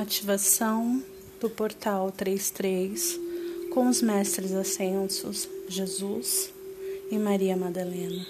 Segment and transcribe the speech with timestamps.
[0.00, 1.02] Ativação
[1.40, 3.18] do portal 33
[3.74, 6.52] com os mestres ascensos Jesus
[7.10, 8.24] e Maria Madalena.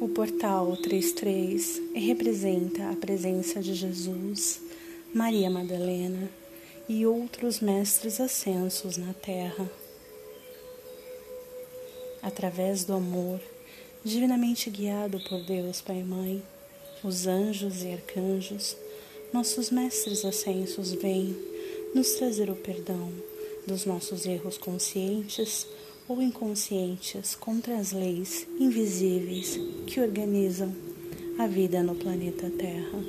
[0.00, 4.60] O portal 33 representa a presença de Jesus,
[5.14, 6.28] Maria Madalena
[6.88, 9.70] e outros mestres ascensos na Terra.
[12.20, 13.40] Através do amor,
[14.04, 16.42] divinamente guiado por Deus Pai e Mãe,
[17.02, 18.76] os anjos e arcanjos,
[19.32, 21.34] nossos mestres ascensos vêm
[21.94, 23.10] nos trazer o perdão
[23.66, 25.66] dos nossos erros conscientes
[26.06, 30.74] ou inconscientes contra as leis invisíveis que organizam
[31.38, 33.02] a vida no planeta Terra.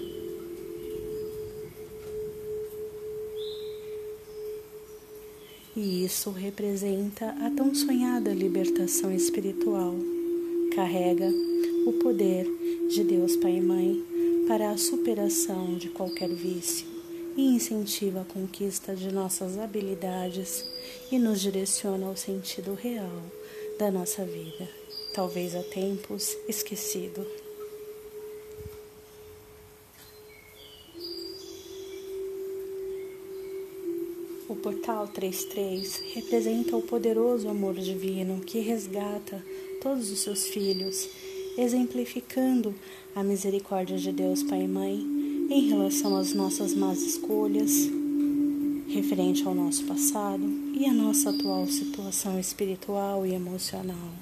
[5.76, 10.15] E isso representa a tão sonhada libertação espiritual.
[10.76, 11.31] Carrega
[11.85, 12.45] o poder
[12.90, 14.04] de Deus Pai e Mãe
[14.45, 16.85] para a superação de qualquer vício
[17.37, 20.65] e incentiva a conquista de nossas habilidades
[21.09, 23.23] e nos direciona ao sentido real
[23.79, 24.67] da nossa vida,
[25.13, 27.26] talvez há tempos esquecido.
[34.96, 39.43] Portal 33 representa o poderoso amor divino que resgata
[39.82, 41.10] todos os seus filhos,
[41.57, 42.74] exemplificando
[43.13, 44.96] a misericórdia de Deus Pai e Mãe
[45.49, 47.90] em relação às nossas más escolhas,
[48.88, 54.13] referente ao nosso passado e à nossa atual situação espiritual e emocional.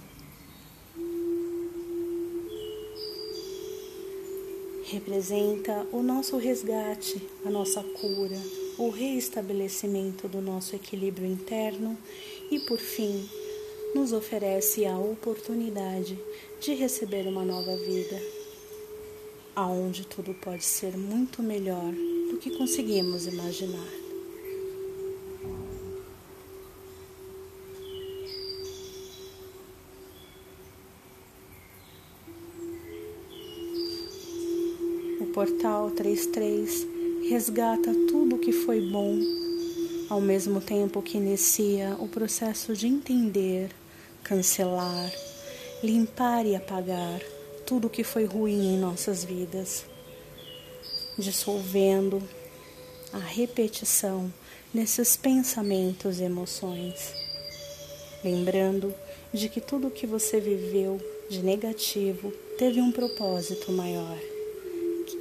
[4.86, 11.98] Representa o nosso resgate, a nossa cura, o reestabelecimento do nosso equilíbrio interno
[12.50, 13.30] e, por fim,
[13.94, 16.18] nos oferece a oportunidade
[16.60, 18.20] de receber uma nova vida,
[19.56, 21.94] aonde tudo pode ser muito melhor
[22.32, 23.88] do que conseguimos imaginar.
[35.22, 36.93] O portal 33
[37.34, 39.20] resgata tudo o que foi bom,
[40.08, 43.72] ao mesmo tempo que inicia o processo de entender,
[44.24, 45.12] cancelar,
[45.84, 47.20] limpar e apagar
[47.66, 49.84] tudo o que foi ruim em nossas vidas,
[51.18, 52.22] dissolvendo
[53.12, 54.32] a repetição
[54.72, 57.16] desses pensamentos e emoções,
[58.24, 58.94] lembrando
[59.34, 61.02] de que tudo o que você viveu
[61.32, 64.20] de negativo teve um propósito maior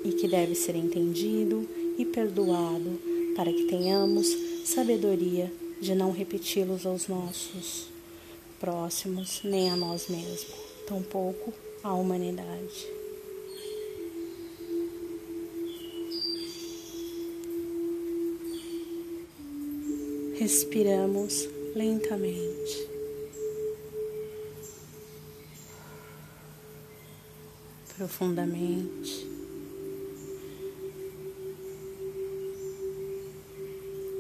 [0.05, 1.67] e que deve ser entendido
[1.99, 2.99] e perdoado
[3.37, 4.29] para que tenhamos
[4.65, 7.87] sabedoria de não repeti-los aos nossos
[8.61, 10.55] próximos nem a nós mesmos,
[10.87, 11.53] tampouco
[11.83, 12.87] à humanidade.
[20.39, 22.89] Respiramos lentamente.
[27.97, 29.32] Profundamente.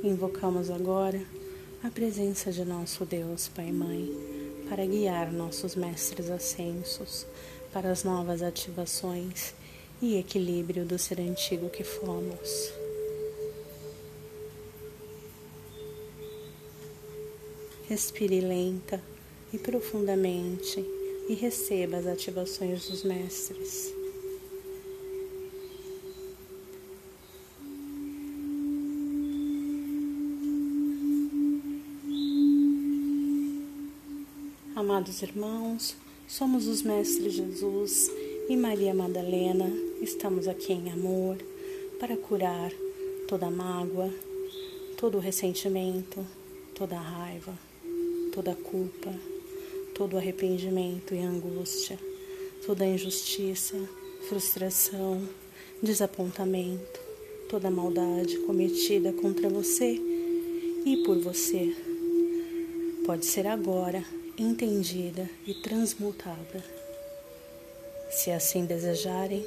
[0.02, 1.22] Invocamos agora
[1.80, 4.10] a presença de nosso Deus, Pai e Mãe,
[4.68, 7.24] para guiar nossos mestres ascensos
[7.72, 9.54] para as novas ativações
[10.00, 12.72] e equilíbrio do ser antigo que fomos.
[17.88, 19.00] Respire lenta
[19.52, 20.84] e profundamente
[21.28, 24.01] e receba as ativações dos mestres.
[34.82, 35.94] Amados irmãos,
[36.26, 38.10] somos os Mestres Jesus
[38.48, 39.73] e Maria Madalena.
[40.00, 41.38] Estamos aqui em amor
[42.00, 42.73] para curar
[43.29, 44.12] toda mágoa,
[44.96, 46.26] todo ressentimento,
[46.75, 47.56] toda raiva,
[48.32, 49.14] toda culpa,
[49.94, 51.96] todo arrependimento e angústia,
[52.67, 53.76] toda injustiça,
[54.29, 55.23] frustração,
[55.81, 57.00] desapontamento,
[57.49, 59.93] toda maldade cometida contra você
[60.84, 61.73] e por você.
[63.06, 64.05] Pode ser agora
[64.38, 66.64] entendida e transmutada,
[68.11, 69.46] se assim desejarem,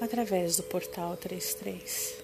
[0.00, 2.16] através do portal 33.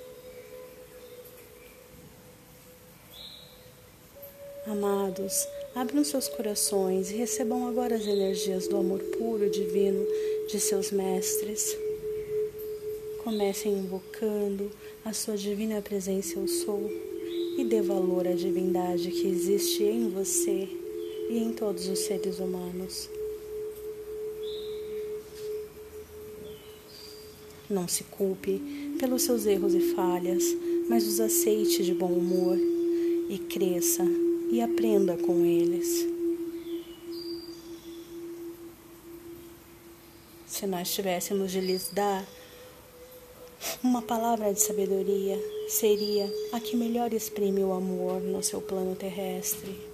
[4.67, 10.06] Amados, abram seus corações e recebam agora as energias do amor puro divino
[10.49, 11.76] de seus mestres.
[13.25, 14.70] Comecem invocando
[15.05, 16.91] a sua divina presença eu sou
[17.56, 20.81] e dê valor à divindade que existe em você
[21.29, 23.09] e em todos os seres humanos.
[27.69, 28.61] Não se culpe
[28.99, 30.45] pelos seus erros e falhas,
[30.89, 32.59] mas os aceite de bom humor
[33.29, 34.05] e cresça
[34.51, 36.07] e aprenda com eles.
[40.47, 42.27] Se nós tivéssemos de lhes dar
[43.83, 45.39] uma palavra de sabedoria,
[45.69, 49.92] seria a que melhor exprime o amor no seu plano terrestre.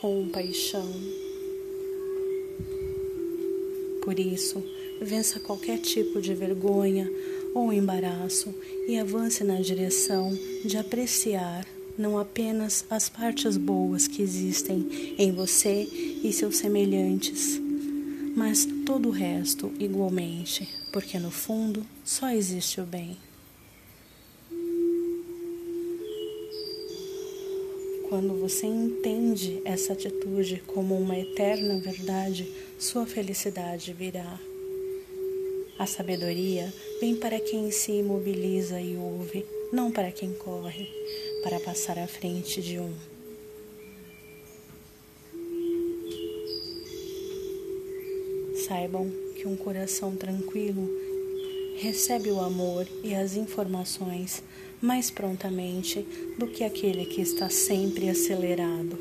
[0.00, 0.88] Compaixão.
[4.02, 4.64] Por isso,
[4.98, 7.06] vença qualquer tipo de vergonha
[7.54, 8.54] ou embaraço
[8.88, 10.32] e avance na direção
[10.64, 11.66] de apreciar
[11.98, 15.86] não apenas as partes boas que existem em você
[16.24, 17.60] e seus semelhantes,
[18.34, 23.18] mas todo o resto igualmente, porque no fundo só existe o bem.
[28.10, 34.36] Quando você entende essa atitude como uma eterna verdade, sua felicidade virá.
[35.78, 40.88] A sabedoria vem para quem se imobiliza e ouve, não para quem corre,
[41.44, 42.92] para passar à frente de um.
[48.66, 50.90] Saibam que um coração tranquilo
[51.76, 54.42] recebe o amor e as informações
[54.80, 56.06] mais prontamente
[56.38, 58.98] do que aquele que está sempre acelerado.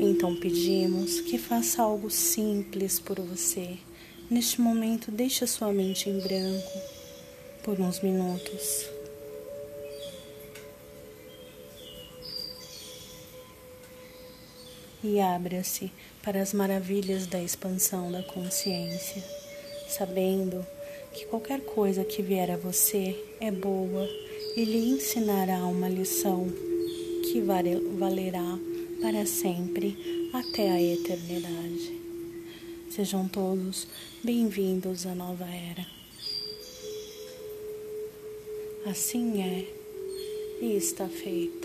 [0.00, 3.78] Então pedimos que faça algo simples por você.
[4.30, 6.78] Neste momento, deixe sua mente em branco
[7.62, 8.86] por uns minutos.
[15.02, 19.22] E abra-se para as maravilhas da expansão da consciência,
[19.88, 20.66] sabendo
[21.14, 24.08] que qualquer coisa que vier a você é boa
[24.56, 26.48] e lhe ensinará uma lição
[27.22, 28.58] que valerá
[29.00, 32.00] para sempre até a eternidade.
[32.90, 33.86] Sejam todos
[34.24, 35.86] bem-vindos à nova era.
[38.86, 39.66] Assim é
[40.60, 41.63] e está feito.